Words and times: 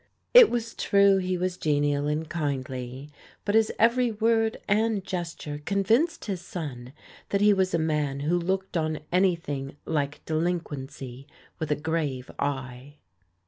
It 0.33 0.49
was 0.49 0.73
true 0.73 1.17
he 1.17 1.37
was 1.37 1.57
genial 1.57 2.07
and 2.07 2.27
kindly, 2.27 3.11
but 3.45 3.53
his 3.53 3.71
every 3.77 4.09
word 4.11 4.57
and 4.67 5.03
gesture 5.05 5.61
con 5.63 5.83
vinced 5.83 6.25
his 6.25 6.41
son 6.41 6.93
that 7.29 7.39
he 7.39 7.53
was 7.53 7.75
a 7.75 7.77
man 7.77 8.21
who 8.21 8.39
looked 8.39 8.75
on 8.75 9.01
any 9.11 9.35
thing 9.35 9.77
like 9.85 10.25
delinquency 10.25 11.27
with 11.59 11.69
a 11.69 11.75
grave 11.75 12.31
eye. 12.39 12.95